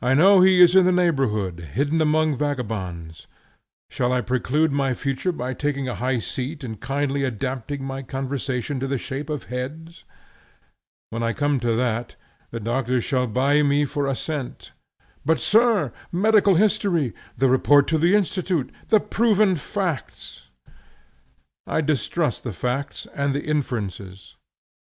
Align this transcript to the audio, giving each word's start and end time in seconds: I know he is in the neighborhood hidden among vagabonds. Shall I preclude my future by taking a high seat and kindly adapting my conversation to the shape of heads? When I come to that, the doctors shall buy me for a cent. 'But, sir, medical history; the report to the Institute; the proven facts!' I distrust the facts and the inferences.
I 0.00 0.14
know 0.14 0.42
he 0.42 0.62
is 0.62 0.76
in 0.76 0.84
the 0.84 0.92
neighborhood 0.92 1.70
hidden 1.74 2.00
among 2.00 2.36
vagabonds. 2.36 3.26
Shall 3.88 4.12
I 4.12 4.20
preclude 4.20 4.70
my 4.70 4.94
future 4.94 5.32
by 5.32 5.54
taking 5.54 5.88
a 5.88 5.96
high 5.96 6.20
seat 6.20 6.62
and 6.62 6.78
kindly 6.80 7.24
adapting 7.24 7.82
my 7.82 8.02
conversation 8.02 8.78
to 8.78 8.86
the 8.86 8.96
shape 8.96 9.28
of 9.28 9.46
heads? 9.50 10.04
When 11.08 11.24
I 11.24 11.32
come 11.32 11.58
to 11.66 11.74
that, 11.74 12.14
the 12.52 12.60
doctors 12.60 13.02
shall 13.02 13.26
buy 13.26 13.64
me 13.64 13.86
for 13.86 14.06
a 14.06 14.14
cent. 14.14 14.70
'But, 15.26 15.40
sir, 15.40 15.92
medical 16.12 16.54
history; 16.54 17.12
the 17.36 17.48
report 17.48 17.88
to 17.88 17.98
the 17.98 18.14
Institute; 18.14 18.70
the 18.86 19.00
proven 19.00 19.56
facts!' 19.56 20.50
I 21.66 21.80
distrust 21.80 22.44
the 22.44 22.52
facts 22.52 23.04
and 23.16 23.34
the 23.34 23.42
inferences. 23.44 24.36